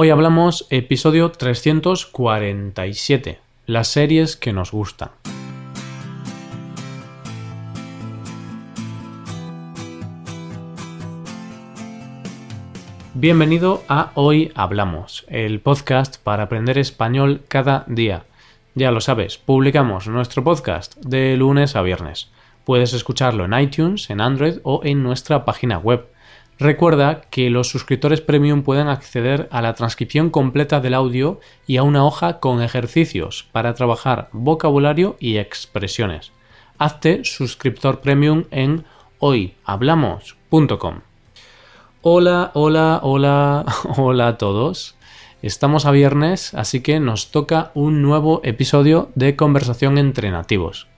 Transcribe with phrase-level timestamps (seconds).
[0.00, 5.10] Hoy hablamos episodio 347, las series que nos gustan.
[13.14, 18.22] Bienvenido a Hoy Hablamos, el podcast para aprender español cada día.
[18.76, 22.30] Ya lo sabes, publicamos nuestro podcast de lunes a viernes.
[22.64, 26.06] Puedes escucharlo en iTunes, en Android o en nuestra página web.
[26.58, 31.38] Recuerda que los suscriptores premium pueden acceder a la transcripción completa del audio
[31.68, 36.32] y a una hoja con ejercicios para trabajar vocabulario y expresiones.
[36.76, 38.84] Hazte suscriptor premium en
[39.20, 41.00] hoyhablamos.com.
[42.02, 43.64] Hola, hola, hola,
[43.96, 44.96] hola a todos.
[45.42, 50.88] Estamos a viernes, así que nos toca un nuevo episodio de Conversación entre Nativos.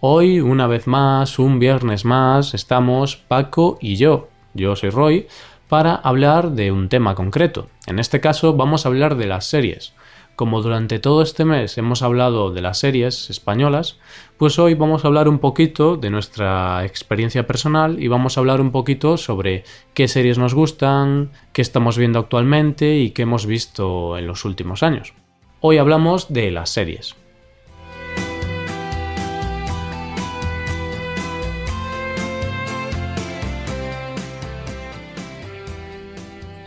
[0.00, 5.26] Hoy, una vez más, un viernes más, estamos Paco y yo, yo soy Roy,
[5.68, 7.68] para hablar de un tema concreto.
[7.86, 9.94] En este caso vamos a hablar de las series.
[10.34, 13.98] Como durante todo este mes hemos hablado de las series españolas,
[14.38, 18.60] pues hoy vamos a hablar un poquito de nuestra experiencia personal y vamos a hablar
[18.62, 24.16] un poquito sobre qué series nos gustan, qué estamos viendo actualmente y qué hemos visto
[24.16, 25.12] en los últimos años.
[25.60, 27.19] Hoy hablamos de las series.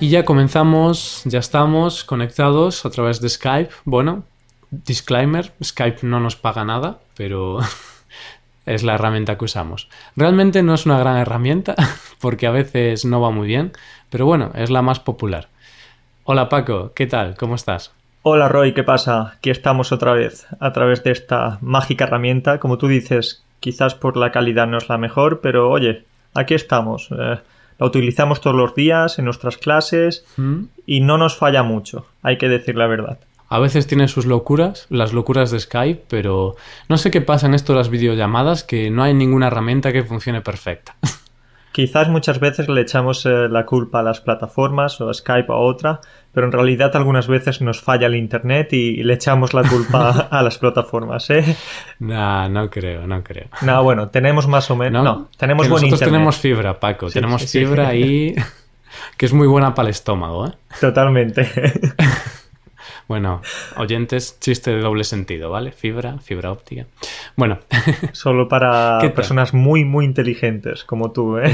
[0.03, 3.69] Y ya comenzamos, ya estamos conectados a través de Skype.
[3.85, 4.25] Bueno,
[4.69, 7.59] disclaimer, Skype no nos paga nada, pero
[8.65, 9.87] es la herramienta que usamos.
[10.17, 11.75] Realmente no es una gran herramienta
[12.19, 13.71] porque a veces no va muy bien,
[14.09, 15.47] pero bueno, es la más popular.
[16.25, 17.37] Hola Paco, ¿qué tal?
[17.37, 17.93] ¿Cómo estás?
[18.23, 19.35] Hola Roy, ¿qué pasa?
[19.37, 22.59] Aquí estamos otra vez a través de esta mágica herramienta.
[22.59, 27.07] Como tú dices, quizás por la calidad no es la mejor, pero oye, aquí estamos.
[27.17, 27.37] Eh,
[27.79, 30.65] la utilizamos todos los días en nuestras clases ¿Mm?
[30.85, 33.19] y no nos falla mucho, hay que decir la verdad.
[33.49, 36.55] A veces tiene sus locuras, las locuras de Skype, pero
[36.89, 40.03] no sé qué pasa en esto de las videollamadas, que no hay ninguna herramienta que
[40.03, 40.95] funcione perfecta.
[41.73, 45.55] Quizás muchas veces le echamos eh, la culpa a las plataformas o a Skype o
[45.55, 46.01] a otra,
[46.31, 50.43] pero en realidad algunas veces nos falla el Internet y, le echamos la culpa a
[50.43, 51.57] las plataformas, ¿eh?
[51.97, 53.47] No, no creo, no creo.
[53.63, 55.03] No, bueno, tenemos más o menos...
[55.03, 56.13] No, tenemos que buen nosotros Internet.
[56.13, 57.59] tenemos fibra, Paco, Sí, tenemos sí, sí.
[57.59, 58.35] fibra ahí
[59.17, 60.51] que es muy buena para el estómago, ¿eh?
[60.79, 61.49] Totalmente.
[63.07, 63.41] Bueno,
[63.77, 65.71] oyentes, chiste de doble sentido, ¿vale?
[65.71, 66.85] Fibra, fibra óptica.
[67.35, 67.59] Bueno,
[68.13, 71.51] Solo para personas muy, muy inteligentes como tú, ¿eh?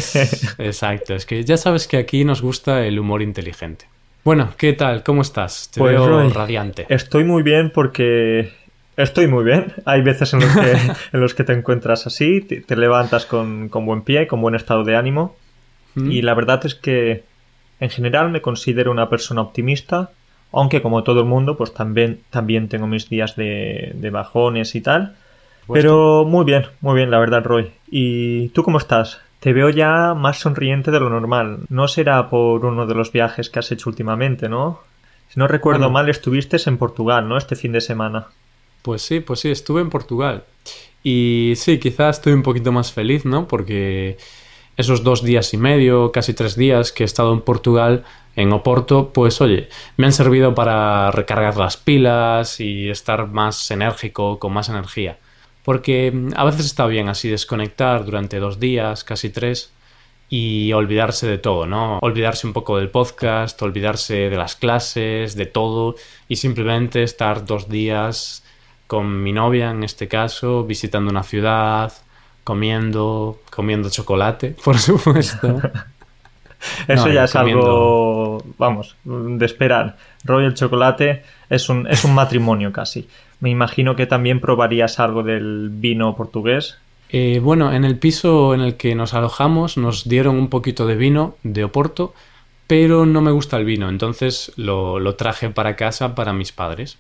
[0.57, 3.85] exacto, es que ya sabes que aquí nos gusta el humor inteligente.
[4.23, 5.03] Bueno, ¿qué tal?
[5.03, 5.69] ¿Cómo estás?
[5.71, 6.85] Te Pues, veo Roy, radiante.
[6.89, 8.51] Estoy muy bien porque
[8.97, 9.73] estoy muy bien.
[9.85, 10.71] Hay veces en los que,
[11.13, 14.55] en los que te encuentras así, te, te levantas con, con buen pie, con buen
[14.55, 15.35] estado de ánimo.
[15.95, 16.11] ¿Mm?
[16.11, 17.23] Y la verdad es que
[17.79, 20.11] en general me considero una persona optimista,
[20.51, 24.81] aunque como todo el mundo, pues también, también tengo mis días de, de bajones y
[24.81, 25.15] tal.
[25.67, 27.71] Pues Pero muy bien, muy bien, la verdad, Roy.
[27.91, 29.19] ¿Y tú cómo estás?
[29.39, 31.59] Te veo ya más sonriente de lo normal.
[31.69, 34.79] No será por uno de los viajes que has hecho últimamente, ¿no?
[35.29, 35.93] Si no recuerdo Bueno.
[35.93, 37.37] mal, estuviste en Portugal, ¿no?
[37.37, 38.27] Este fin de semana.
[38.81, 40.43] Pues sí, pues sí, estuve en Portugal.
[41.03, 43.47] Y sí, quizás estoy un poquito más feliz, ¿no?
[43.47, 44.17] Porque
[44.75, 48.03] esos dos días y medio, casi tres días que he estado en Portugal,
[48.39, 49.67] en Oporto, pues oye,
[49.97, 55.17] me han servido para recargar las pilas y estar más enérgico, con más energía.
[55.63, 59.73] Porque mm, a veces está bien así desconectar durante dos días, casi tres,
[60.29, 61.99] y olvidarse de todo, ¿no?
[62.01, 65.95] Olvidarse un poco del podcast, olvidarse de las clases, de todo,
[66.29, 68.45] y simplemente estar dos días
[68.87, 71.91] con mi novia, en este caso, visitando una ciudad,
[72.45, 75.61] comiendo, comiendo chocolate, por supuesto.
[76.87, 79.97] Eso No, ya es algo, vamos, de esperar.
[80.23, 83.07] Roy el chocolate es un, es un matrimonio casi.
[83.39, 86.77] Me imagino que también probarías algo del vino portugués.
[87.09, 90.95] Eh, bueno, en el piso en el que nos alojamos nos dieron un poquito de
[90.95, 92.13] vino de Oporto,
[92.67, 96.97] pero no me gusta el vino, entonces lo, lo traje para casa para mis padres.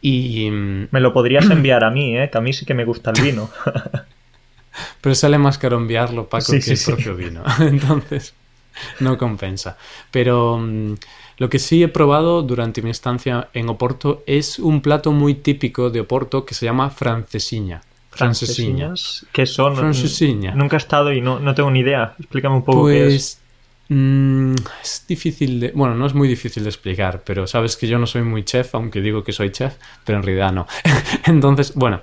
[0.00, 0.50] Y...
[0.50, 2.30] mm, Me lo podrías enviar a mí, ¿eh?
[2.30, 3.48] Que a mí sí que me gusta el vino.
[5.00, 6.92] Pero sale más caro enviarlo, Paco, Sí, que sí, el sí.
[6.92, 7.42] propio vino.
[7.60, 8.34] Entonces,
[9.00, 9.76] no compensa.
[10.10, 10.94] Pero mm,
[11.38, 15.90] lo que sí he probado durante mi estancia en Oporto es un plato muy típico
[15.90, 17.82] de Oporto que se llama francesiña.
[18.10, 18.86] Francesiña.
[18.86, 19.76] Francesiñas, ¿Qué son?
[19.76, 20.54] Francesiña.
[20.54, 22.14] Nunca he estado y no, no tengo ni idea.
[22.18, 23.40] Explícame un poco qué es.
[23.88, 25.72] Pues mm, es difícil de...
[25.72, 28.74] Bueno, no es muy difícil de explicar, pero sabes que yo no soy muy chef,
[28.74, 29.74] aunque digo que soy chef,
[30.04, 30.66] pero en realidad no.
[31.26, 32.00] Entonces, bueno,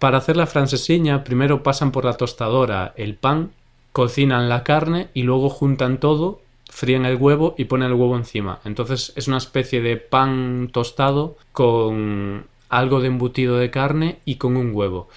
[0.00, 3.52] para hacer la francesiña primero pasan por la tostadora el pan,
[3.96, 8.60] cocinan la carne y luego juntan todo, fríen el huevo y ponen el huevo encima.
[8.66, 14.58] Entonces es una especie de pan tostado con algo de embutido de carne y con
[14.58, 15.08] un huevo.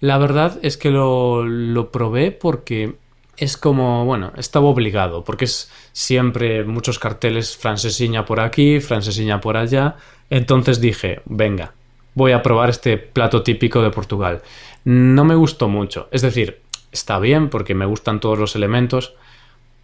[0.00, 2.96] La verdad es que lo, lo probé porque
[3.38, 9.56] es como, bueno, estaba obligado, porque es siempre muchos carteles francesiña por aquí, francesiña por
[9.56, 9.96] allá.
[10.28, 11.72] Entonces dije, venga,
[12.12, 14.42] voy a probar este plato típico de Portugal.
[14.84, 19.14] No me gustó mucho, es decir, está bien porque me gustan todos los elementos,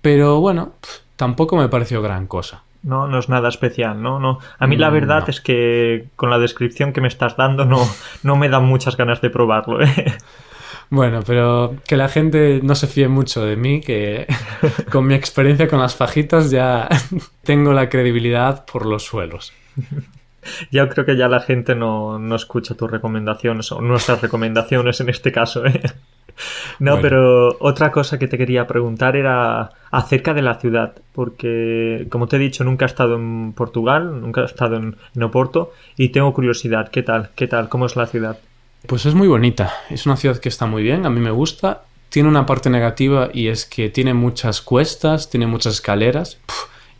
[0.03, 0.75] pero bueno,
[1.17, 2.65] tampoco me pareció gran cosa.
[2.83, 4.21] No, no es nada especial, ¿no?
[4.21, 4.39] no.
[4.59, 5.29] A mí la Mm, verdad no.
[5.29, 7.79] es que con la descripción que me estás dando no,
[8.23, 10.19] no me dan muchas ganas de probarlo, ¿eh?
[10.91, 14.27] Bueno, pero que la gente no se fíe mucho de mí, que
[14.93, 16.89] con mi experiencia con las fajitas ya
[17.43, 19.53] tengo la credibilidad por los suelos.
[20.71, 25.09] Yo creo que ya la gente no, no escucha tus recomendaciones, o nuestras recomendaciones en
[25.09, 25.81] este caso, ¿eh?
[26.79, 27.03] No, Bueno.
[27.03, 32.37] pero otra cosa que te quería preguntar era acerca de la ciudad, porque como te
[32.37, 36.33] he dicho, nunca he estado en Portugal, nunca he estado en, en Oporto y tengo
[36.35, 37.31] curiosidad, ¿qué tal?
[37.37, 37.69] ¿Qué tal?
[37.69, 38.39] ¿Cómo es la ciudad?
[38.87, 41.83] Pues es muy bonita, es una ciudad que está muy bien, a mí me gusta.
[42.11, 46.39] Tiene una parte negativa y es que tiene muchas cuestas, tiene muchas escaleras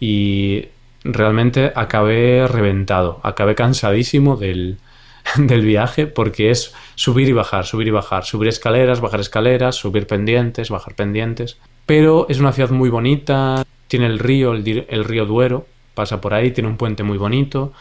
[0.01, 0.67] y
[1.05, 4.79] realmente acabé reventado, acabé cansadísimo del,
[5.37, 10.07] del viaje porque es subir y bajar, subir y bajar, subir escaleras, bajar escaleras, subir
[10.07, 11.59] pendientes, bajar pendientes.
[11.87, 16.51] Pero es una ciudad muy bonita, tiene el río, el, río Duero, pasa por ahí,
[16.51, 17.73] tiene un puente muy bonito.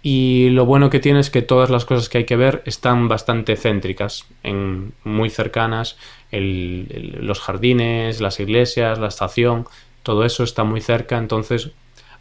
[0.00, 3.08] Y lo bueno que tiene es que todas las cosas que hay que ver están
[3.08, 5.96] bastante céntricas, en, muy cercanas.
[6.30, 9.66] Los jardines, las iglesias, la estación,
[10.02, 11.70] todo eso está muy cerca, entonces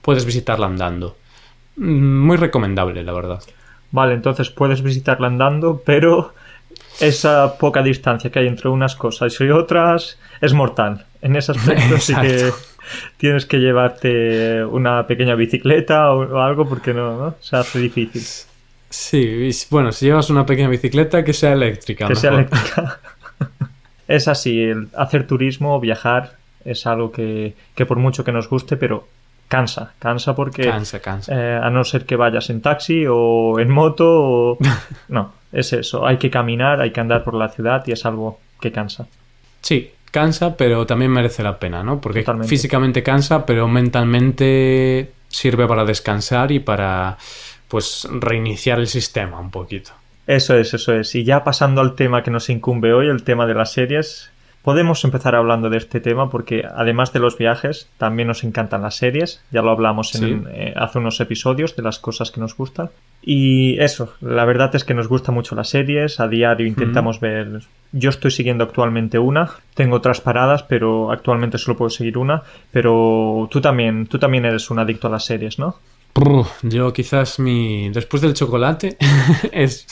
[0.01, 1.18] puedes visitarla andando.
[1.77, 3.44] Mm, Muy recomendable, la verdad.
[3.91, 6.33] Vale, entonces puedes visitarla andando, pero
[6.99, 11.05] esa poca distancia que hay entre unas cosas y otras es mortal.
[11.21, 12.51] En ese aspecto sí que
[13.17, 17.35] tienes que llevarte una pequeña bicicleta o, algo porque no, ¿no?
[17.39, 18.23] Se hace difícil.
[18.89, 22.07] Sí, bueno, si llevas una pequeña bicicleta, que sea eléctrica.
[22.07, 22.99] Que sea eléctrica.
[24.07, 28.77] es así, el hacer turismo, viajar, es algo que, que por mucho que nos guste,
[28.77, 29.07] pero
[29.47, 31.33] cansa, cansa porque Cansa, cansa.
[31.33, 34.57] eh, a no ser que vayas en taxi o en moto o...
[35.07, 38.39] No, es eso, hay que caminar, hay que andar por la ciudad y es algo
[38.59, 39.07] que cansa.
[39.61, 41.99] Sí, cansa, pero también merece la pena, ¿no?
[42.01, 42.49] Porque Totalmente.
[42.49, 47.17] físicamente cansa, pero mentalmente sirve para descansar y para,
[47.67, 49.91] pues, reiniciar el sistema un poquito.
[50.25, 51.13] Eso es, eso es.
[51.15, 54.29] Y ya pasando al tema que nos incumbe hoy, el tema de las series,
[54.67, 58.97] podemos empezar hablando de este tema porque además de los viajes, también nos encantan las
[58.97, 59.41] series.
[59.49, 60.49] Ya lo hablamos en, Sí.
[60.49, 62.89] eh, hace unos episodios de las cosas que nos gustan.
[63.21, 66.19] Y eso, la verdad es que nos gustan mucho las series.
[66.19, 67.61] A diario intentamos ver.
[67.93, 69.51] Yo estoy siguiendo actualmente una.
[69.73, 72.43] Tengo otras paradas, pero actualmente solo puedo seguir una.
[72.69, 75.77] Pero tú también, tú también eres un adicto a las series, ¿no?
[76.61, 77.87] Yo quizás mi...
[77.87, 78.97] Después del chocolate
[79.53, 79.87] es,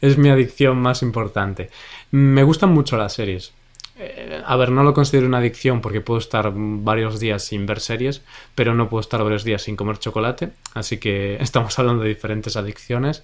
[0.00, 1.70] es mi adicción más importante.
[2.12, 3.52] Me gustan mucho las series.
[3.96, 7.80] Eh, a ver, no lo considero una adicción porque puedo estar varios días sin ver
[7.80, 8.22] series,
[8.54, 12.56] pero no puedo estar varios días sin comer chocolate, así que estamos hablando de diferentes
[12.56, 13.22] adicciones.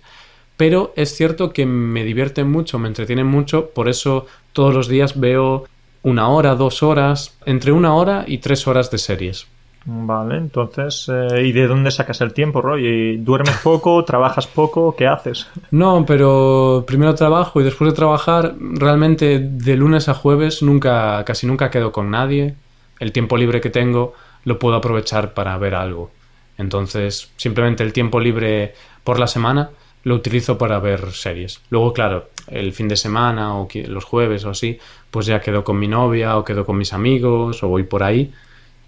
[0.57, 5.19] Pero es cierto que me divierte mucho, me entretiene mucho, por eso todos los días
[5.19, 5.67] veo
[6.03, 9.47] una hora, dos horas, entre una hora y tres horas de series.
[9.85, 13.17] Vale, entonces, eh, ¿y de dónde sacas el tiempo, Roy?
[13.17, 14.05] ¿Duermes poco?
[14.07, 14.95] ¿Trabajas poco?
[14.95, 15.49] ¿Qué haces?
[15.71, 21.47] No, pero primero trabajo y después de trabajar, realmente de lunes a jueves nunca, casi
[21.47, 22.55] nunca quedo con nadie.
[22.99, 24.13] El tiempo libre que tengo
[24.45, 26.11] lo puedo aprovechar para ver algo.
[26.59, 29.71] Entonces, simplemente el tiempo libre por la semana
[30.03, 31.63] lo utilizo para ver series.
[31.71, 34.79] Luego, claro, el fin de semana o los jueves o así,
[35.11, 38.33] pues ya quedo con mi novia o quedo con mis amigos o voy por ahí.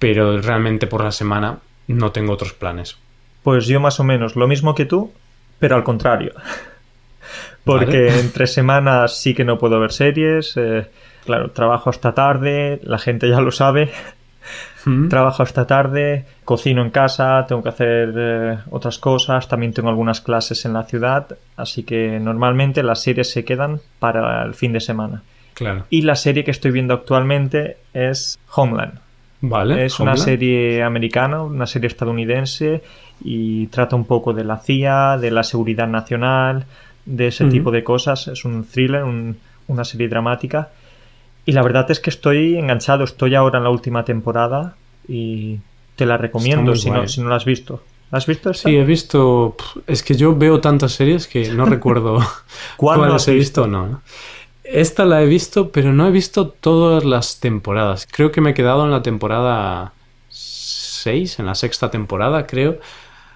[0.03, 2.99] Pero realmente por la semana no tengo otros planes.
[3.45, 5.13] Pues yo más o menos lo mismo que tú,
[5.61, 6.33] pero al contrario.
[7.65, 8.21] Porque Vale.
[8.21, 10.57] entre semanas sí que no puedo ver series.
[10.57, 10.89] eh,
[11.25, 13.93] claro, trabajo hasta tarde, la gente ya lo sabe.
[14.85, 15.07] ¿Mm?
[15.07, 20.21] Trabajo hasta tarde, cocino en casa, tengo que hacer eh, otras cosas, también tengo algunas
[20.21, 24.81] clases en la ciudad, así que normalmente las series se quedan para el fin de
[24.81, 25.23] semana.
[25.55, 25.85] Claro.
[25.91, 28.99] Y la serie que estoy viendo actualmente es Homeland.
[29.43, 29.85] Vale.
[29.85, 32.83] Es una serie americana, una serie estadounidense
[33.25, 36.65] y trata un poco de la CIA, de la seguridad nacional,
[37.05, 37.53] de ese Ujú.
[37.53, 38.29] tipo de cosas.
[38.29, 39.37] Es un thriller, un-
[39.69, 40.71] una serie dramática.
[41.45, 44.77] Y la verdad es que estoy enganchado, estoy ahora en la última temporada
[45.09, 45.59] y
[45.97, 47.83] te la recomiendo si no, si no la has visto.
[48.13, 48.69] ¿La has visto esta?
[48.69, 49.57] Sí, he visto.
[49.87, 52.19] Es que yo veo tantas series que no recuerdo
[52.77, 54.03] ¿Cuál no cuáles he visto o no.
[54.65, 58.07] Esta la he visto, pero no he visto todas las temporadas.
[58.11, 59.93] Creo que me he quedado en la temporada
[60.29, 62.79] 6, en la sexta temporada, creo,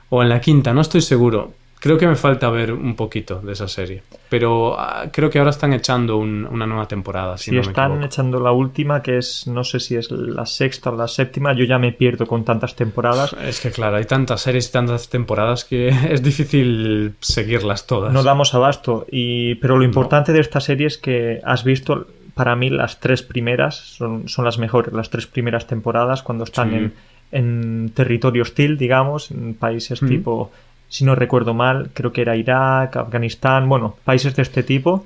[0.08, 1.52] o en la quinta, no estoy seguro.
[1.86, 4.02] Creo que me falta ver un poquito de esa serie.
[4.28, 7.38] Pero ah, creo que ahora están echando un- una nueva temporada.
[7.38, 8.06] Si no me están equivoco.
[8.06, 11.64] echando la última, que es, no sé si es la sexta o la séptima, yo
[11.64, 13.34] ya me pierdo con tantas temporadas.
[13.34, 18.12] Es que claro, hay tantas series y tantas temporadas que es difícil seguirlas todas.
[18.12, 19.06] No damos abasto.
[19.10, 23.22] Y, pero lo importante de esta serie es que has visto, para mí, las tres
[23.22, 26.76] primeras son, son las mejores, las tres primeras temporadas, cuando están Sí.
[26.76, 26.92] en,
[27.32, 30.08] en territorio hostil, digamos, en países Mm.
[30.08, 30.50] tipo,
[30.88, 35.04] si no recuerdo mal, creo que era Irak, Afganistán, bueno, países de este tipo.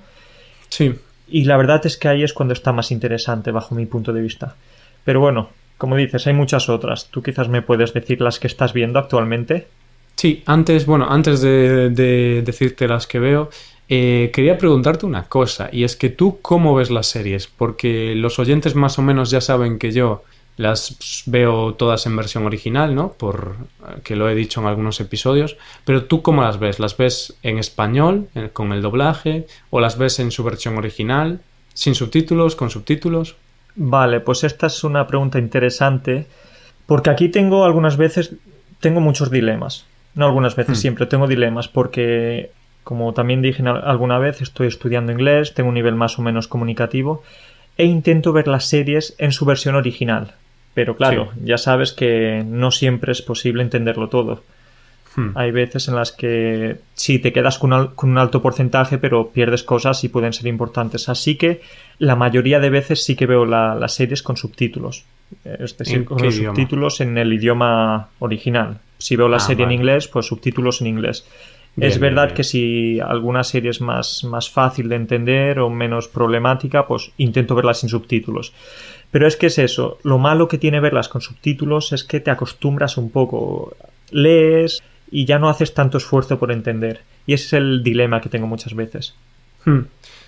[0.68, 0.94] Sí,
[1.28, 4.20] Y la verdad es que ahí es cuando está más interesante, bajo mi punto de
[4.20, 4.56] vista.
[5.04, 7.06] Pero bueno, como dices, hay muchas otras.
[7.10, 9.68] Tú quizás me puedes decir las que estás viendo actualmente.
[10.16, 13.49] Sí, antes, bueno, antes de, de decirte las que veo,
[13.88, 18.38] eh, quería preguntarte una cosa, y es que tú cómo ves las series, porque los
[18.38, 20.22] oyentes más o menos ya saben que yo
[20.61, 23.12] las veo todas en versión original, ¿no?
[23.12, 23.57] Por
[23.88, 26.79] eh, que lo he dicho en algunos episodios, pero tú cómo las ves?
[26.79, 31.40] ¿Las ves en español, eh, con el doblaje, o las ves en su versión original,
[31.75, 33.37] sin subtítulos, con subtítulos?
[33.75, 36.26] Vale, pues esta es una pregunta interesante,
[36.87, 38.35] porque aquí tengo algunas veces,
[38.81, 39.87] tengo muchos dilemas.
[40.14, 40.81] No algunas veces, Hmm.
[40.81, 42.50] siempre tengo dilemas, porque
[42.85, 47.23] como también dije alguna vez, estoy estudiando inglés, tengo un nivel más o menos comunicativo,
[47.76, 50.35] e intento ver las series en su versión original.
[50.74, 54.42] Pero claro, ya sabes que no siempre es posible entenderlo todo.
[55.16, 55.30] Hmm.
[55.34, 59.30] Hay veces en las que sí te quedas con, al- con un alto porcentaje, pero
[59.30, 61.08] pierdes cosas y pueden ser importantes.
[61.08, 61.60] Así que
[61.98, 65.04] la mayoría de veces sí que veo la- las series con subtítulos.
[65.44, 66.54] Es decir, ¿En con los idioma?
[66.54, 68.78] subtítulos en el idioma original.
[68.98, 69.74] Si veo la Ah, serie vale.
[69.74, 71.26] en inglés, pues subtítulos en inglés.
[71.76, 72.36] Bien, es bien, verdad bien.
[72.36, 77.54] que si alguna serie es más, más fácil de entender o menos problemática, pues intento
[77.56, 78.52] verla sin subtítulos.
[79.11, 82.31] Pero es que es eso, lo malo que tiene verlas con subtítulos es que te
[82.31, 83.76] acostumbras un poco,
[84.11, 87.00] lees y ya no haces tanto esfuerzo por entender.
[87.26, 89.14] Y ese es el dilema que tengo muchas veces.
[89.64, 89.81] Hmm.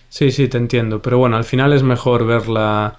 [0.08, 1.00] Sí, sí, te entiendo.
[1.00, 2.98] Pero bueno, al final es mejor verla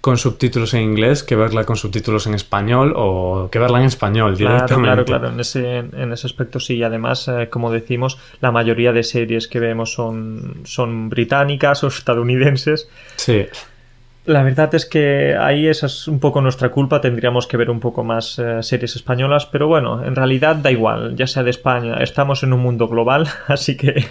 [0.00, 4.36] con subtítulos en inglés que verla con subtítulos en español o que verla en español
[4.36, 4.86] Claro, directamente.
[4.86, 6.76] claro, claro, en ese, en ese aspecto sí.
[6.76, 11.88] Y además, eh, como decimos, la mayoría de series que vemos son, son británicas o
[11.88, 12.88] estadounidenses.
[13.16, 13.46] Sí,
[14.26, 17.78] La verdad es que ahí esa es un poco nuestra culpa, tendríamos que ver un
[17.78, 21.96] poco más eh, series españolas, pero bueno, en realidad da igual, ya sea de España,
[22.00, 24.06] estamos en un mundo global, así que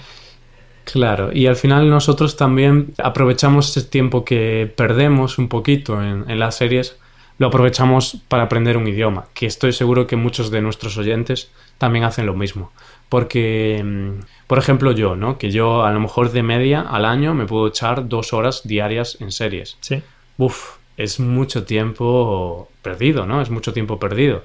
[0.83, 1.31] claro.
[1.33, 6.57] Y al final nosotros también aprovechamos ese tiempo que perdemos un poquito en, en las
[6.57, 6.95] series,
[7.39, 12.05] lo aprovechamos para aprender un idioma, que estoy seguro que muchos de nuestros oyentes también
[12.05, 12.71] hacen lo mismo.
[13.13, 15.37] Porque, mm, por ejemplo, yo, ¿no?
[15.37, 19.17] Que yo a lo mejor de media al año me puedo echar dos horas diarias
[19.21, 19.77] en series.
[19.81, 20.01] sí.
[20.39, 23.39] Uf, es mucho tiempo perdido, ¿no?
[23.39, 24.41] Es mucho tiempo perdido.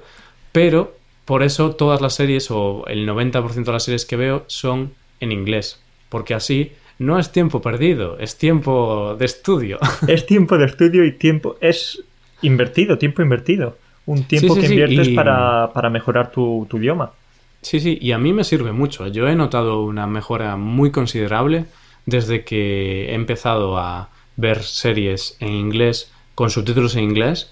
[0.51, 0.93] Pero
[1.25, 5.31] por eso todas las series o el 90% de las series que veo son en
[5.31, 5.81] inglés.
[6.09, 9.79] Porque así no es tiempo perdido, es tiempo de estudio.
[10.07, 12.03] Es tiempo de estudio y tiempo es
[12.43, 13.77] invertido, tiempo invertido.
[14.05, 17.13] Un tiempo Sí, sí, que sí, inviertes y- para, para mejorar tu, tu idioma.
[17.61, 19.07] Sí, sí, y a mí me sirve mucho.
[19.07, 21.65] Yo he notado una mejora muy considerable
[22.05, 27.51] desde que he empezado a ver series en inglés con subtítulos en inglés.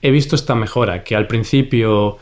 [0.00, 2.18] He visto esta mejora, que al principio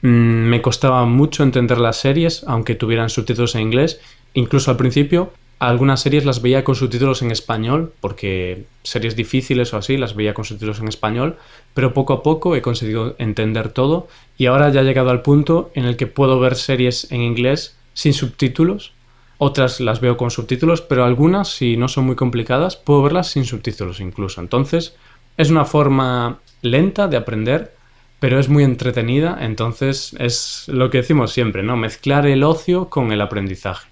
[0.00, 4.00] mm, me costaba mucho entender las series, aunque tuvieran subtítulos en inglés.
[4.32, 9.76] Incluso al principio algunas series las veía con subtítulos en español, porque series difíciles o
[9.76, 11.36] así las veía con subtítulos en español,
[11.74, 15.70] pero poco a poco he conseguido entender todo y ahora ya he llegado al punto
[15.74, 18.92] en el que puedo ver series en inglés sin subtítulos.
[19.38, 23.44] Otras las veo con subtítulos, pero algunas, si no son muy complicadas, puedo verlas sin
[23.44, 24.40] subtítulos incluso.
[24.40, 24.96] Entonces,
[25.36, 27.74] es una forma lenta de aprender,
[28.20, 29.38] pero es muy entretenida.
[29.40, 31.76] Entonces, es lo que decimos siempre, ¿no?
[31.76, 33.88] Mezclar el ocio con el aprendizaje.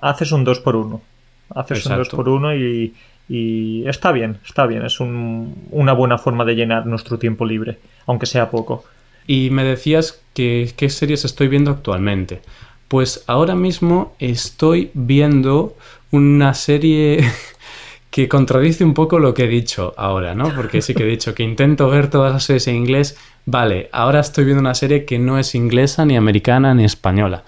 [0.00, 1.09] Haces un 2 por 1
[1.54, 2.16] Haces un 2 Exacto.
[2.16, 2.94] por 1 y,
[3.28, 4.84] y está bien, está bien.
[4.84, 8.84] Es un- una buena forma de llenar nuestro tiempo libre, aunque sea poco.
[9.26, 12.40] Y me decías que qué series estoy viendo actualmente.
[12.88, 15.76] Pues ahora mismo estoy viendo
[16.10, 17.30] una serie
[18.10, 20.52] que contradice un poco lo que he dicho ahora, ¿no?
[20.56, 23.16] Porque sí que he dicho que intento ver todas las series en inglés.
[23.46, 27.44] Vale, ahora estoy viendo una serie que no es inglesa, ni americana, ni española.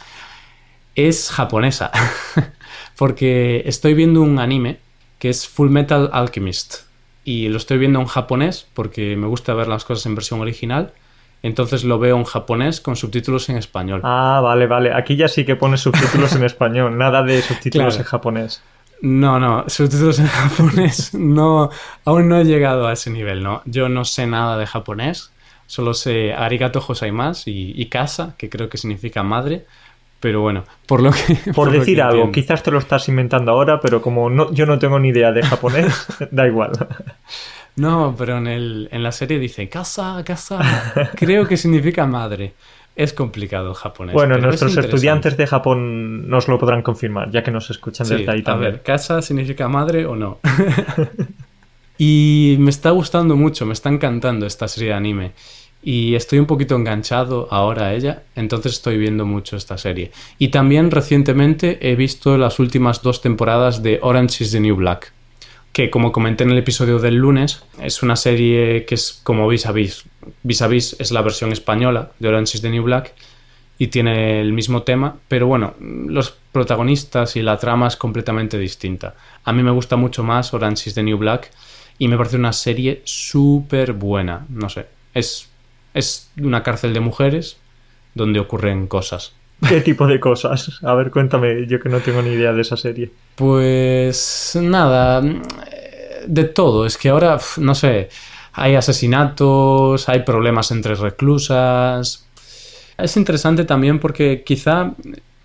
[0.95, 1.91] Es japonesa.
[2.97, 4.79] Porque estoy viendo un anime
[5.19, 6.83] que es Full Metal Alchemist.
[7.25, 10.93] Y lo estoy viendo en japonés porque me gusta ver las cosas en versión original.
[11.43, 14.01] Entonces lo veo en japonés con subtítulos en español.
[14.05, 14.93] Ah, vale, vale.
[14.95, 18.03] Aquí ya sí que pones subtítulos en español, nada de subtítulos Claro.
[18.05, 18.63] en japonés.
[19.01, 21.71] No, no, subtítulos en japonés no,
[22.05, 23.63] aún no he llegado a ese nivel, ¿no?
[23.65, 25.33] Yo no sé nada de japonés,
[25.67, 29.65] Solo sé arigato más y, y casa, que creo que significa madre.
[30.23, 31.53] Pero bueno, por lo que...
[31.53, 35.01] Por, decir algo, quizás te lo estás inventando ahora, pero como no, yo no tengo
[35.01, 36.71] ni idea de japonés, da igual.
[37.75, 40.61] No, pero en, el, en la serie dice casa, casa.
[41.17, 42.55] Creo que significa madre.
[42.95, 44.15] Es complicado el japonés.
[44.15, 48.45] Bueno, nuestros estudiantes de Japón nos lo podrán confirmar, ya que nos escuchan desde ahí
[48.45, 48.69] también.
[48.69, 50.39] A ver, ¿casa significa madre o no?
[51.99, 55.33] y me está gustando mucho, me está encantando esta serie de anime.
[55.83, 60.13] Y estoy un poquito enganchado ahora a ella, entonces estoy viendo mucho esta serie.
[60.39, 65.13] Y también recientemente he visto las últimas dos temporadas de Orange is the New Black,
[65.73, 69.67] que como comenté en el episodio del lunes, es una serie que es como Vis
[69.67, 70.05] a Vis.
[70.45, 73.15] Vis a Vis es la versión española de Orange is the New Black
[73.79, 79.15] y tiene el mismo tema, pero bueno, los protagonistas y la trama es completamente distinta.
[79.43, 81.51] A mí me gusta mucho más Orange is the New Black
[81.99, 85.49] y me parece una serie súper buena, no sé, es
[85.95, 87.57] es una cárcel de mujeres
[88.15, 89.35] donde ocurren cosas.
[89.69, 90.81] ¿Qué tipo de cosas?
[90.83, 93.11] A ver, cuéntame, yo que no tengo ni idea de esa serie.
[93.37, 95.23] Pues nada,
[96.27, 96.85] de todo.
[96.85, 98.09] Es que ahora, no sé,
[98.53, 102.27] hay asesinatos, hay problemas entre reclusas.
[102.99, 104.93] Es interesante también porque quizá,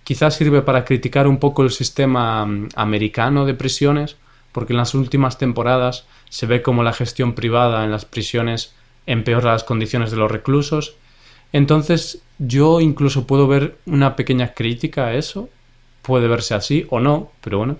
[0.03, 4.17] quizá sirve para criticar un poco el sistema mm, americano de prisiones,
[4.51, 8.73] porque en las últimas temporadas se ve como la gestión privada en las prisiones
[9.07, 10.95] empeora las condiciones de los reclusos.
[11.51, 15.49] Entonces yo incluso puedo ver una pequeña crítica a eso.
[16.03, 17.77] Puede verse así o no, pero bueno.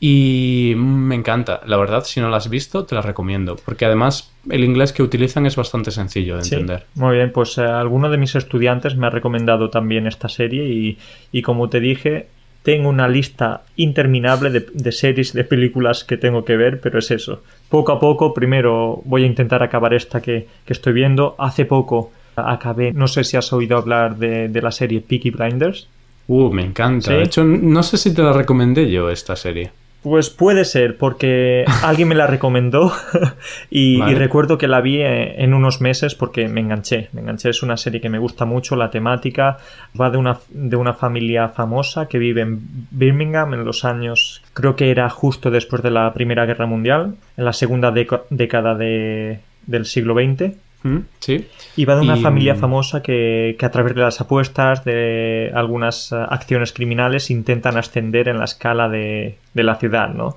[0.00, 4.30] Y me encanta, la verdad, si no la has visto, te la recomiendo, porque además
[4.50, 6.86] el inglés que utilizan es bastante sencillo de entender.
[6.94, 10.98] Muy bien, pues eh, alguno de mis estudiantes me ha recomendado también esta serie y,
[11.32, 12.28] y como te dije,
[12.64, 17.42] tengo una lista interminable de, series, de películas que tengo que ver, pero es eso.
[17.68, 21.34] Poco a poco, primero voy a intentar acabar esta que, estoy viendo.
[21.38, 25.88] Hace poco acabé, no sé si has oído hablar de, de la serie Peaky Blinders.
[26.26, 27.12] Uh, me encanta.
[27.12, 29.70] De hecho, no sé si te la recomendé yo esta serie.
[30.04, 32.92] Pues puede ser, porque alguien me la recomendó
[33.70, 37.08] y, recuerdo que la vi eh, en unos meses porque me enganché.
[37.12, 39.56] Me enganché, es una serie que me gusta mucho, la temática
[39.98, 44.76] va de una, de una familia famosa que vive en Birmingham en los años, creo
[44.76, 49.86] que era justo después de la Primera Guerra Mundial, en la segunda década de, del
[49.86, 50.54] siglo XX.
[51.20, 51.46] Sí.
[51.76, 56.16] Y va de una familia famosa que, a través de las apuestas, de algunas eh,
[56.16, 60.36] acciones criminales, intentan ascender en la escala de, la ciudad, ¿no?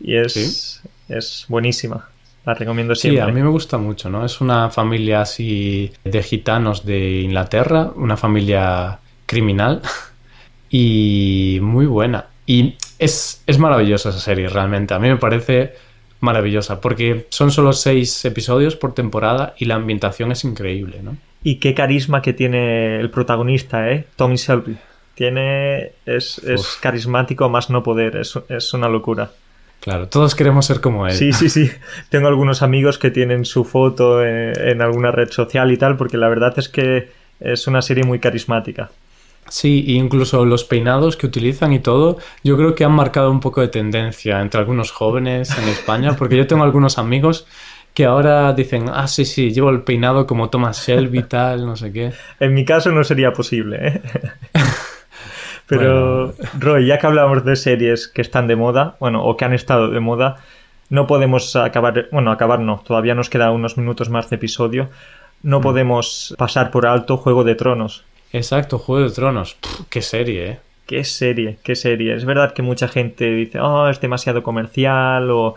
[0.00, 2.08] Y es, es buenísima.
[2.44, 3.22] La recomiendo siempre.
[3.22, 4.24] Sí, a mí me gusta mucho, ¿no?
[4.24, 9.82] Es una familia así de gitanos de Inglaterra, una familia criminal
[10.70, 12.26] y muy buena.
[12.46, 14.94] Y es, es maravillosa esa serie, realmente.
[14.94, 15.74] A mí me parece
[16.20, 21.16] maravillosa, porque son solo seis episodios por temporada y la ambientación es increíble, ¿no?
[21.42, 24.06] Y qué carisma que tiene el protagonista, ¿eh?
[24.16, 24.76] Tommy Shelby.
[25.14, 25.92] Tiene...
[26.06, 26.40] es,
[26.80, 29.30] carismático más no poder, es, es una locura.
[29.80, 31.14] Claro, todos queremos ser como él.
[31.14, 31.70] Sí, sí, sí.
[32.08, 36.28] Tengo algunos amigos que tienen su foto en, alguna red social y tal, porque la
[36.28, 38.90] verdad es que es una serie muy carismática.
[39.48, 43.60] Sí, incluso los peinados que utilizan y todo, yo creo que han marcado un poco
[43.60, 47.46] de tendencia entre algunos jóvenes en España, porque yo tengo algunos amigos
[47.94, 51.92] que ahora dicen, ah, sí, sí, llevo el peinado como Thomas Shelby, tal, no sé
[51.92, 52.12] qué.
[52.38, 54.02] En mi caso no sería posible, ¿eh?
[55.66, 59.52] Pero, Roy, ya que hablamos de series que están de moda, bueno, o que han
[59.52, 60.36] estado de moda,
[60.88, 64.88] no podemos acabar, bueno, acabar no, todavía nos queda unos minutos más de episodio,
[65.42, 65.62] no mm.
[65.62, 68.04] podemos pasar por alto Juego de Tronos.
[68.32, 69.56] Exacto, Juego de Tronos.
[69.88, 70.58] qué serie, ¿eh?
[70.86, 72.14] Qué serie, qué serie.
[72.14, 75.56] Es verdad que mucha gente dice, oh, es demasiado comercial o,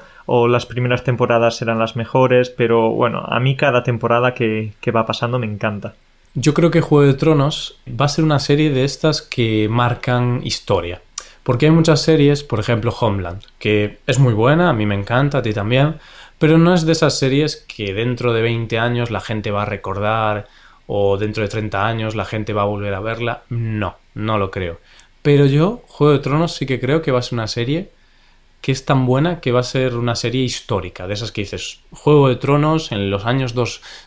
[0.50, 5.06] las primeras temporadas serán las mejores, pero bueno, a mí cada temporada que, que va
[5.06, 5.94] pasando me encanta.
[6.34, 10.42] Yo creo que Juego de Tronos va a ser una serie de estas que marcan
[10.44, 11.02] historia.
[11.44, 15.40] Porque hay muchas series, por ejemplo Homeland, que es muy buena, a mí me encanta,
[15.40, 15.96] a ti también,
[16.38, 19.66] pero no es de esas series que dentro de 20 años la gente va a
[19.66, 20.48] recordar
[20.94, 23.44] o dentro de 30 años la gente va a volver a verla.
[23.48, 24.82] No, no lo creo.
[25.22, 27.92] Pero yo, Juego de Tronos, sí que creo que va a ser una serie
[28.60, 31.80] que es tan buena que va a ser una serie histórica, de esas que dices,
[31.92, 33.56] Juego de Tronos en los años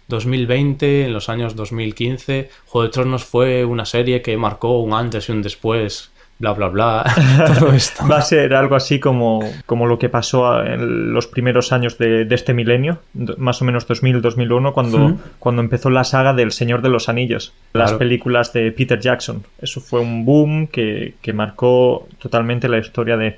[0.09, 5.31] 2020, en los años 2015, Juego de Tronos fue una serie que marcó un antes
[5.31, 6.11] y un después
[6.53, 8.07] bla, bla, bla, todo esto.
[8.07, 12.27] Va a ser algo así como, como lo que pasó en los primeros años de,
[12.31, 12.99] este milenio,
[13.39, 17.93] más o menos 2000-2001, cuando, cuando empezó la saga del Señor de los Anillos, las
[17.95, 19.45] películas de Peter Jackson.
[19.61, 23.37] Eso fue un boom que, marcó totalmente la historia de,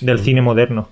[0.00, 0.88] del cine moderno.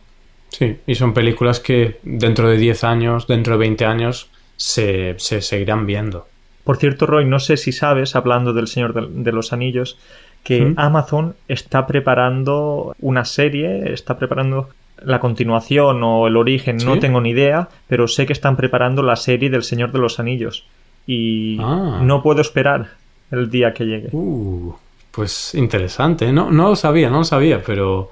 [0.48, 5.40] Sí, y son películas que dentro de 10 años, dentro de 20 años, se, se
[5.40, 6.26] seguirán viendo.
[6.64, 9.98] Por cierto, Roy, no sé si sabes, hablando del Señor de, de los Anillos,
[10.42, 10.74] que ¿Mm?
[10.76, 14.68] Amazon está preparando una serie, está preparando
[15.04, 19.16] la continuación o el origen, no tengo ni idea, pero sé que están preparando la
[19.16, 20.64] serie del Señor de los Anillos.
[21.06, 22.00] Y Ah.
[22.02, 22.90] no puedo esperar
[23.32, 24.08] el día que llegue.
[24.12, 24.72] Uh,
[25.10, 26.32] pues interesante.
[26.32, 28.10] No, no lo sabía, no lo sabía, pero...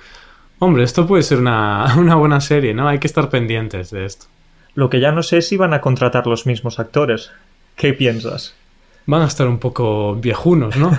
[0.59, 2.89] Hombre, esto puede ser una, una buena serie, ¿no?
[2.89, 4.27] Hay que estar pendientes de esto.
[4.75, 7.31] Lo que ya no sé es si van a contratar los mismos actores.
[7.77, 8.55] ¿Qué piensas?
[9.07, 10.91] Van a estar un poco viejunos, ¿no?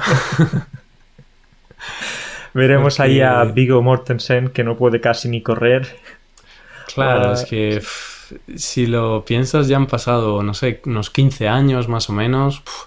[2.54, 5.98] Veremos Porque- ahí a Viggo Mortensen que no puede casi ni correr.
[6.94, 11.48] Claro, Ah, es que pff, si lo piensas ya han pasado, no sé, unos 15
[11.48, 12.60] años más o menos.
[12.62, 12.86] pff,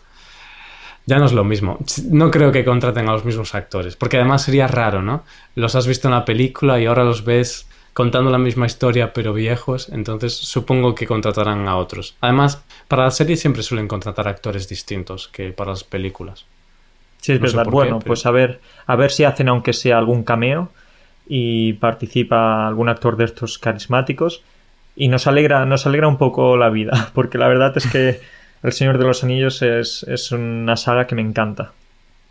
[1.07, 1.79] ya no es lo mismo.
[2.11, 5.25] No creo que contraten a los mismos actores, porque además sería raro, ¿no?
[5.55, 9.33] Los has visto en la película y ahora los ves contando la misma historia pero
[9.35, 12.17] viejos, entonces supongo que contratarán a otros.
[12.21, 16.45] Además, para la serie siempre suelen contratar actores distintos que para las películas.
[17.25, 17.65] Sí, es No verdad.
[17.65, 20.71] qué, bueno, pero- pues a ver, a ver si hacen aunque sea algún cameo
[21.27, 24.43] y participa algún actor de estos carismáticos
[24.95, 28.21] y nos alegra, nos alegra un poco la vida, porque la verdad es que
[28.63, 31.73] El Señor de los Anillos es, es una saga que me encanta.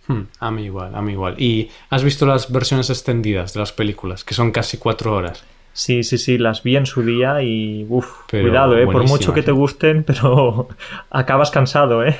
[0.08, 1.41] Hmm, a mí igual, a mí igual.
[1.41, 5.43] ¿Y has visto las versiones extendidas de las películas, que son casi cuatro horas?
[5.73, 9.41] Sí, sí, sí, las vi en su día y uff, cuidado, eh, por mucho que
[9.41, 9.53] te ¿eh?
[9.55, 10.69] gusten, pero
[11.09, 12.15] acabas cansado, eh.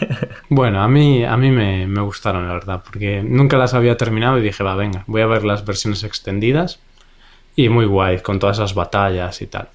[0.50, 4.40] Bueno, a mí, a mí me, me gustaron, la verdad, porque nunca las había terminado
[4.40, 6.80] y dije, va, venga, voy a ver las versiones extendidas.
[7.56, 9.70] Y muy guay, con todas esas batallas y tal.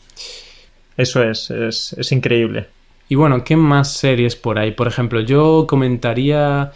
[0.97, 2.67] Eso es, es, es increíble.
[3.09, 4.73] Y bueno, ¿qué más series por ahí?
[4.73, 6.73] Por ejemplo, yo comentaría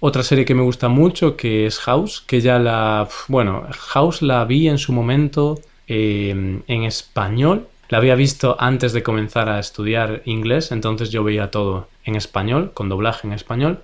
[0.00, 3.08] otra serie que me gusta mucho, que es House, que ya la...
[3.28, 7.68] Bueno, House la vi en su momento eh, en español.
[7.88, 12.72] La había visto antes de comenzar a estudiar inglés, entonces yo veía todo en español,
[12.72, 13.80] con doblaje en español.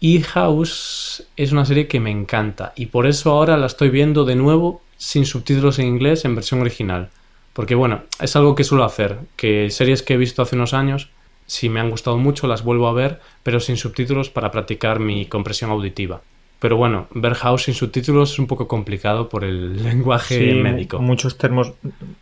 [0.00, 4.24] Y House es una serie que me encanta y por eso ahora la estoy viendo
[4.24, 7.10] de nuevo sin subtítulos en inglés en versión original.
[7.52, 11.08] Porque bueno, es algo que suelo hacer, que series que he visto hace unos años,
[11.46, 15.26] si me han gustado mucho las vuelvo a ver, pero sin subtítulos para practicar mi
[15.26, 16.20] compresión auditiva.
[16.60, 20.98] Pero bueno, ver House sin subtítulos es un poco complicado por el lenguaje Sí, médico.
[20.98, 21.74] Muchos termos,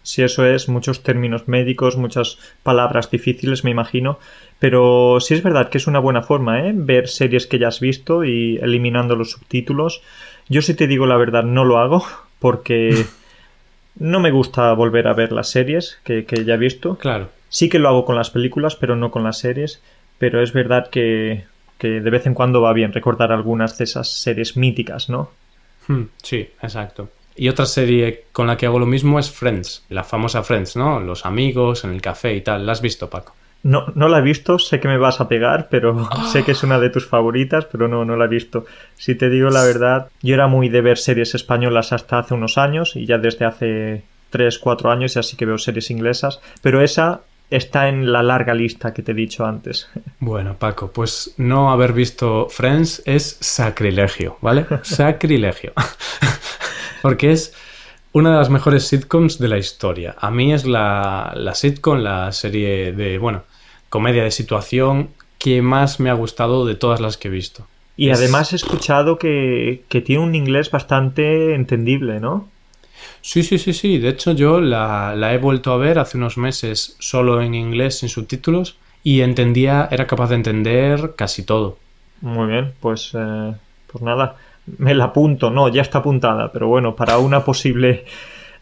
[0.03, 4.19] si eso es, muchos términos médicos, muchas palabras difíciles, me imagino.
[4.59, 6.73] Pero sí es verdad que es una buena forma, ¿eh?
[6.75, 10.03] Ver series que ya has visto y eliminando los subtítulos.
[10.49, 12.05] Yo si te digo la verdad, no lo hago
[12.39, 13.07] porque
[13.99, 16.97] no me gusta volver a ver las series que, que ya he visto.
[16.97, 17.31] Claro.
[17.49, 19.81] Sí que lo hago con las películas, pero no con las series.
[20.19, 21.45] Pero es verdad que,
[21.79, 25.31] que de vez en cuando va bien recordar algunas de esas series míticas, ¿no?
[25.89, 27.09] Hmm, Sí, exacto.
[27.37, 31.01] Y otra serie con la que hago lo mismo es Friends, la famosa Friends, ¿no?
[31.01, 32.65] Los amigos en el café y tal.
[32.65, 33.35] ¿La has visto, Paco?
[33.63, 36.63] No, no la he visto, sé que me vas a pegar, pero sé que es
[36.63, 38.65] una de tus favoritas, pero no, no la he visto.
[38.97, 42.57] Si te digo la verdad, yo era muy de ver series españolas hasta hace unos
[42.59, 46.81] años y ya desde hace 3, 4 años ya sí que veo series inglesas, pero
[46.81, 49.89] esa está en la larga lista que te he dicho antes.
[50.21, 54.67] Bueno, Paco, pues no haber visto Friends es sacrilegio, ¿vale?
[54.83, 55.73] Sacrilegio.
[57.03, 57.55] Porque es
[58.13, 60.17] una de las mejores sitcoms de la historia.
[60.19, 63.45] A mí es la, la sitcom, la serie de, bueno,
[63.89, 67.67] comedia de situación que más me ha gustado de todas las que he visto.
[67.97, 72.49] Y Es- además he escuchado que, que tiene un inglés bastante entendible, ¿no?
[73.27, 73.99] Sí, sí, sí, sí.
[73.99, 77.99] De hecho, yo la, la he vuelto a ver hace unos meses solo en inglés
[77.99, 81.77] sin subtítulos y entendía, era capaz de entender casi todo.
[82.21, 83.53] Muy bien, pues, eh,
[83.91, 84.37] pues nada,
[84.79, 88.05] me la apunto, no, ya está apuntada, pero bueno, para una posible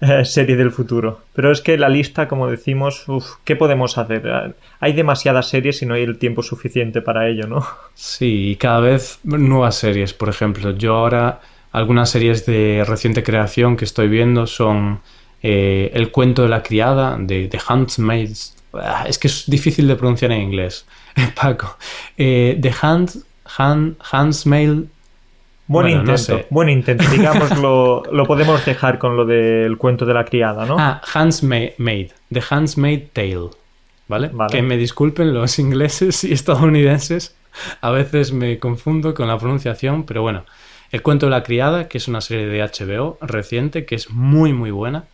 [0.00, 1.20] eh, serie del futuro.
[1.35, 4.55] Pero es que la lista, como decimos, uf, ¿qué podemos hacer?
[4.81, 7.66] Hay demasiadas series y no hay el tiempo suficiente para ello, ¿no?
[7.92, 10.70] Sí, y cada vez nuevas series, por ejemplo.
[10.70, 11.42] Yo ahora,
[11.74, 15.00] algunas series de reciente creación que estoy viendo son
[15.42, 18.56] eh, El cuento de la criada, de The Handmaid's...
[18.72, 20.87] Ah, Es que es difícil de pronunciar en inglés,
[21.34, 21.76] Paco.
[22.16, 23.10] Eh, The Hand,
[23.58, 24.84] Hand, Handmaid...
[25.66, 26.46] Buen Bueno, no intento, sé.
[26.50, 27.04] buen intento.
[27.10, 30.76] Digamos, lo, lo podemos dejar con lo del cuento de la criada, ¿no?
[30.78, 33.48] Ah, Handmaid, The Handmaid Tale,
[34.06, 34.30] ¿vale?
[34.32, 34.52] Vale.
[34.52, 37.34] Que me disculpen los ingleses y estadounidenses,
[37.80, 40.44] a veces me confundo con la pronunciación, pero bueno,
[40.94, 44.52] El cuento de la criada, que es una serie de HBO reciente, que es muy
[44.52, 45.07] muy buena.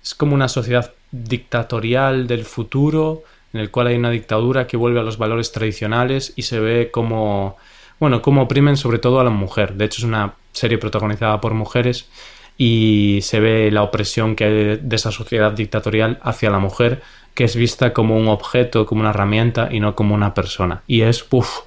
[0.00, 5.00] Es como una sociedad dictatorial del futuro, en el cual hay una dictadura que vuelve
[5.00, 7.56] a los valores tradicionales y se ve como,
[7.98, 9.74] bueno, cómo oprimen sobre todo a la mujer.
[9.74, 12.08] De hecho, es una serie protagonizada por mujeres
[12.56, 17.02] y se ve la opresión que hay de esa sociedad dictatorial hacia la mujer
[17.34, 20.84] que es vista como un objeto, como una herramienta y no como una persona.
[20.86, 21.62] Y es, uff,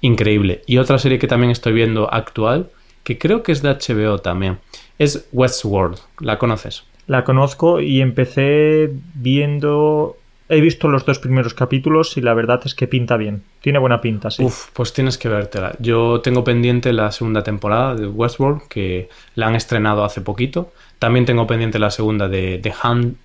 [0.00, 0.62] increíble.
[0.66, 2.70] Y otra serie que también estoy viendo actual,
[3.04, 4.58] que creo que es de HBO también,
[4.98, 5.98] es Westworld.
[6.18, 6.84] ¿La conoces?
[7.06, 12.74] La conozco y empecé viendo He visto los dos primeros capítulos y la verdad es
[12.74, 13.42] que pinta bien.
[13.62, 14.44] Tiene buena pinta, sí.
[14.44, 15.74] Uf, pues tienes que vértela.
[15.78, 20.70] Yo tengo pendiente la segunda temporada de Westworld, que la han estrenado hace poquito.
[20.98, 23.16] También tengo pendiente la segunda de The Hand...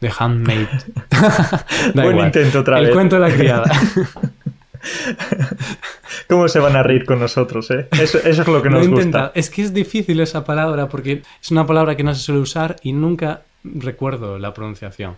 [0.00, 0.66] The Handmaid.
[1.94, 2.88] Buen intento otra vez.
[2.88, 3.70] El cuento de la criada.
[6.28, 7.88] ¿Cómo se van a reír con nosotros, eh?
[7.92, 9.32] Eso, es lo que nos gusta.
[9.34, 12.76] Es que es difícil esa palabra porque es una palabra que no se suele usar
[12.82, 15.16] y nunca recuerdo la pronunciación.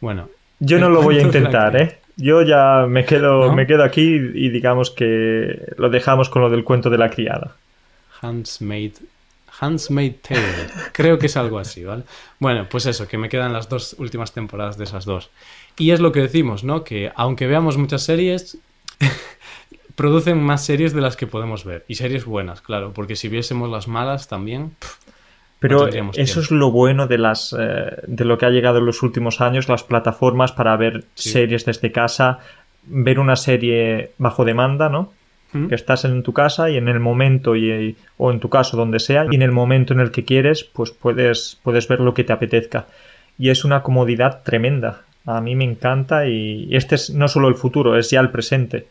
[0.00, 0.28] Bueno,
[0.60, 1.98] yo no lo voy a intentar, ¿eh?
[2.16, 6.64] Yo ya me quedo, me quedo aquí y digamos que lo dejamos con lo del
[6.64, 7.54] cuento de la criada.
[8.22, 8.92] Handsmaid.
[9.58, 10.42] Handsmaid Tale.
[10.92, 12.04] Creo que es algo así, ¿vale?
[12.38, 15.30] Bueno, pues eso, que me quedan las dos últimas temporadas de esas dos.
[15.78, 16.84] Y es lo que decimos, ¿no?
[16.84, 18.58] Que aunque veamos muchas series,
[19.96, 21.84] producen más series de las que podemos ver.
[21.88, 24.72] Y series buenas, claro, porque si viésemos las malas también.
[25.58, 29.02] Pero eso es lo bueno de las eh, de lo que ha llegado en los
[29.02, 32.40] últimos años, las plataformas para ver series desde casa,
[32.84, 35.14] ver una serie bajo demanda, ¿no?
[35.52, 35.68] ¿Mm?
[35.68, 39.00] Que estás en tu casa y en el momento y, o en tu caso donde
[39.00, 42.24] sea y en el momento en el que quieres, pues puedes puedes ver lo que
[42.24, 42.86] te apetezca
[43.38, 45.05] y es una comodidad tremenda.
[45.26, 48.86] A mí me encanta y este es no solo el futuro, es ya el presente.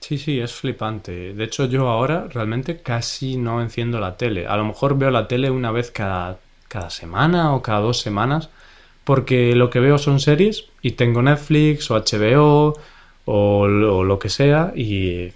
[0.00, 1.34] Sí, sí, es flipante.
[1.34, 4.46] De hecho, yo ahora realmente casi no enciendo la tele.
[4.46, 8.48] A lo mejor veo la tele una vez cada, cada semana o cada dos semanas,
[9.04, 12.78] porque lo que veo son series y tengo Netflix o HBO
[13.26, 15.32] o, lo que sea y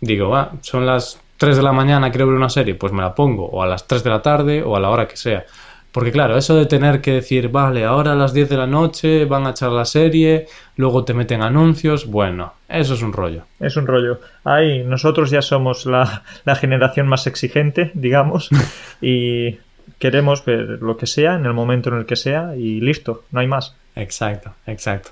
[0.00, 3.14] digo, va, son las 3 de la mañana, quiero ver una serie, pues me la
[3.14, 5.44] pongo, o a las 3 de la tarde o a la hora que sea.
[5.92, 9.24] Porque claro, eso de tener que decir, vale, ahora a las 10 de la noche
[9.24, 13.44] van a echar la serie, luego te meten anuncios, bueno, eso es un rollo.
[13.58, 14.20] Es un rollo.
[14.44, 18.50] Ahí nosotros ya somos la, la generación más exigente, digamos,
[19.00, 19.58] y
[19.98, 23.40] queremos ver lo que sea en el momento en el que sea y listo, no
[23.40, 23.74] hay más.
[23.96, 25.10] Exacto, exacto.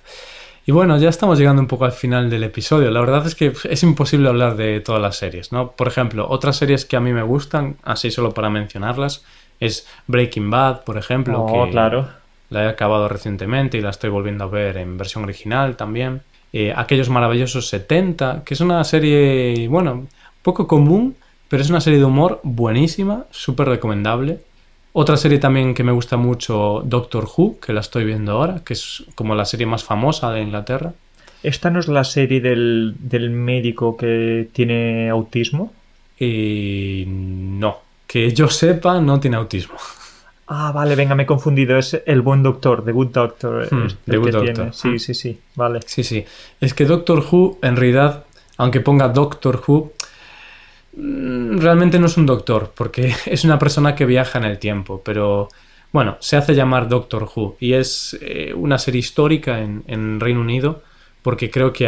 [0.69, 2.91] Y bueno, ya estamos llegando un poco al final del episodio.
[2.91, 5.73] La verdad es que es imposible hablar de todas las series, ¿no?
[5.73, 9.25] Por ejemplo, otras series que a mí me gustan, así solo para mencionarlas,
[9.61, 12.09] es Breaking Bad, por ejemplo, oh, que claro.
[12.51, 16.23] la he acabado recientemente y la estoy volviendo a ver en versión original también.
[16.53, 20.07] Eh, Aquellos maravillosos 70, que es una serie, bueno,
[20.43, 21.17] poco común,
[21.49, 24.41] pero es una serie de humor buenísima, súper recomendable.
[24.93, 28.73] Otra serie también que me gusta mucho, Doctor Who, que la estoy viendo ahora, que
[28.73, 30.93] es como la serie más famosa de Inglaterra.
[31.43, 35.73] ¿Esta no es la serie del, del médico que tiene autismo?
[36.19, 39.77] Y no, que yo sepa, no tiene autismo.
[40.49, 41.77] Ah, vale, venga, me he confundido.
[41.77, 43.69] Es el buen doctor, The Good Doctor.
[43.71, 44.75] Hmm, the Good Doctor.
[44.75, 44.99] Sí, hmm.
[44.99, 45.81] sí, sí, vale.
[45.85, 46.25] Sí, sí.
[46.59, 48.25] Es que Doctor Who, en realidad,
[48.57, 49.93] aunque ponga Doctor Who,
[50.97, 55.03] mm, realmente no es un doctor, porque es una persona que viaja en el tiempo,
[55.05, 55.49] pero
[55.93, 60.41] bueno, se hace llamar Doctor Who y es eh, una serie histórica en, en, Reino
[60.41, 60.83] Unido,
[61.21, 61.87] porque creo que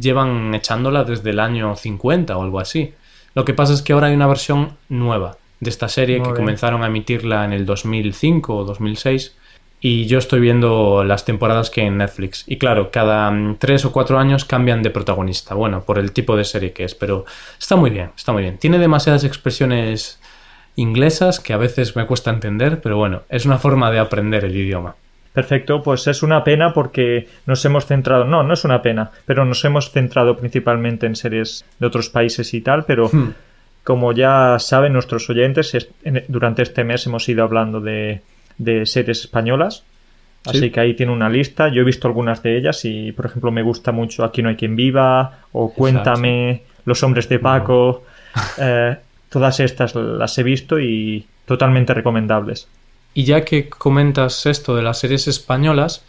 [0.00, 2.92] llevan echándola desde el año 50 o algo así.
[3.34, 6.82] Lo que pasa es que ahora hay una versión nueva de esta serie que comenzaron
[6.82, 9.36] a emitirla en el 2005 o 2006
[9.80, 12.44] y yo estoy viendo las temporadas que en Netflix.
[12.46, 15.54] Y claro, cada mm, tres o cuatro años cambian de protagonista.
[15.54, 17.24] Bueno, por el tipo de serie que es, pero
[17.58, 18.58] está muy bien, está muy bien.
[18.58, 20.20] Tiene demasiadas expresiones
[20.76, 24.56] inglesas que a veces me cuesta entender, pero bueno, es una forma de aprender el
[24.56, 24.96] idioma.
[25.32, 29.44] Perfecto, pues es una pena porque nos hemos centrado, no, no es una pena, pero
[29.44, 33.32] nos hemos centrado principalmente en series de otros países y tal, pero hmm.
[33.84, 35.88] como ya saben nuestros oyentes,
[36.26, 38.22] durante este mes hemos ido hablando de,
[38.84, 39.84] series españolas,
[40.44, 43.52] así que ahí tiene una lista, yo he visto algunas de ellas y, por ejemplo,
[43.52, 48.02] me gusta mucho Aquí no hay quien viva, o Cuéntame, Los hombres de Paco,
[48.58, 48.96] eh,
[49.28, 52.66] todas estas las he visto y totalmente recomendables.
[53.14, 56.04] Y ya que comentas esto de las series españolas,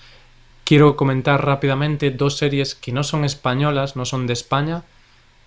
[0.63, 4.83] quiero comentar rápidamente dos series que no son españolas, no son de España,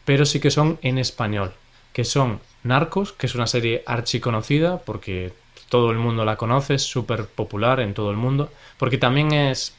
[0.04, 1.52] pero sí que son en español,
[1.92, 5.32] que son Narcos, que es una serie archiconocida porque
[5.68, 9.74] todo el mundo la conoce, es súper popular en todo el mundo, porque también es,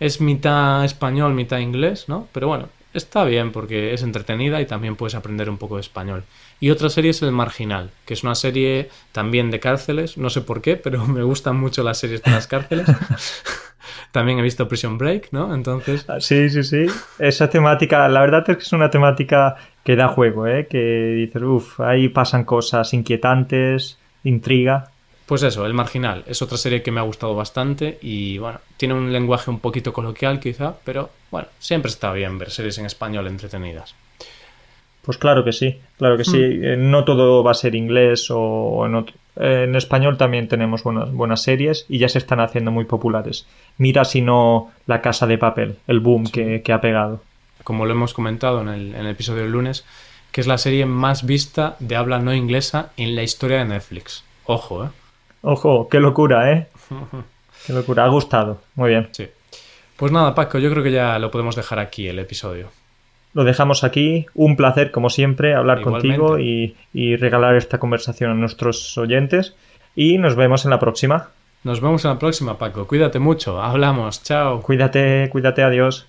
[0.00, 2.28] es mitad español, mitad inglés, ¿no?
[2.32, 6.24] Pero bueno, está bien porque es entretenida y también puedes aprender un poco de español.
[6.60, 10.40] Y otra serie es El Marginal, que es una serie también de cárceles, no sé
[10.40, 12.86] por qué, pero me gustan mucho las series de las cárceles.
[14.12, 15.54] también he visto Prison Break, ¿no?
[15.54, 16.04] Entonces...
[16.08, 16.86] Ah, sí, sí, sí.
[17.18, 20.66] Esa temática, la verdad es que es una temática que da juego, ¿eh?
[20.68, 24.90] Que dices, uff, ahí pasan cosas inquietantes, intriga.
[25.26, 26.22] Pues eso, El Marginal.
[26.26, 29.92] Es otra serie que me ha gustado bastante y bueno, tiene un lenguaje un poquito
[29.92, 33.94] coloquial quizá, pero bueno, siempre está bien ver series en español entretenidas.
[35.02, 36.36] Pues claro que sí, claro que sí.
[36.38, 36.64] Hmm.
[36.64, 40.82] Eh, No todo va a ser inglés o en, otro- eh, en español también tenemos
[40.84, 43.46] buenas, buenas series y ya se están haciendo muy populares.
[43.78, 47.22] Mira si no La Casa de Papel, el boom que, que ha pegado.
[47.64, 49.84] Como lo hemos comentado en el, en el episodio del lunes,
[50.30, 54.22] que es la serie más vista de habla no inglesa en la historia de Netflix.
[54.44, 54.88] Ojo, ¿eh?
[55.42, 56.66] Ojo, qué locura, ¿eh?
[57.66, 58.60] Qué locura, ha gustado.
[58.76, 59.08] Muy bien.
[59.10, 59.26] Sí.
[59.96, 62.68] Pues nada, Paco, yo creo que ya lo podemos dejar aquí el episodio.
[63.32, 64.26] Lo dejamos aquí.
[64.34, 66.16] Un placer, como siempre, hablar Igualmente.
[66.16, 69.54] contigo y, y regalar esta conversación a nuestros oyentes.
[69.96, 71.30] Y nos vemos en la próxima.
[71.64, 72.86] Nos vemos en la próxima, Paco.
[72.86, 73.60] Cuídate mucho.
[73.60, 74.22] Hablamos.
[74.22, 74.60] Chao.
[74.62, 76.06] Cuídate, cuídate, adiós.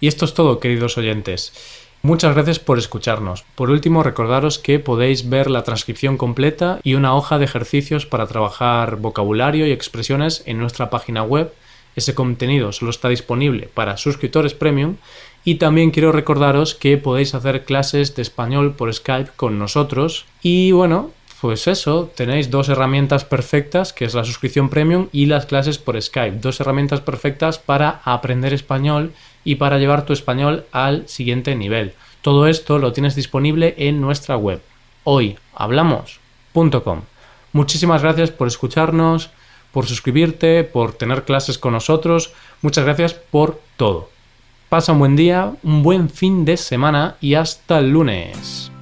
[0.00, 1.52] Y esto es todo, queridos oyentes.
[2.02, 3.44] Muchas gracias por escucharnos.
[3.54, 8.26] Por último, recordaros que podéis ver la transcripción completa y una hoja de ejercicios para
[8.26, 11.52] trabajar vocabulario y expresiones en nuestra página web.
[11.96, 14.96] Ese contenido solo está disponible para suscriptores premium.
[15.44, 20.26] Y también quiero recordaros que podéis hacer clases de español por Skype con nosotros.
[20.42, 25.46] Y bueno, pues eso, tenéis dos herramientas perfectas, que es la suscripción premium y las
[25.46, 26.38] clases por Skype.
[26.38, 29.12] Dos herramientas perfectas para aprender español
[29.46, 31.94] y para llevar tu español al siguiente nivel.
[32.20, 34.60] Todo esto lo tienes disponible en nuestra web,
[35.04, 37.02] hoyhablamos.com.
[37.52, 39.30] Muchísimas gracias por escucharnos,
[39.72, 42.32] por suscribirte, por tener clases con nosotros.
[42.60, 44.10] Muchas gracias por todo.
[44.68, 48.72] Pasa un buen día, un buen fin de semana y hasta el lunes.